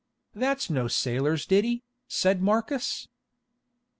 "That 0.33 0.57
is 0.57 0.69
no 0.71 0.87
sailor's 0.87 1.45
ditty," 1.45 1.83
said 2.07 2.41
Marcus. 2.41 3.07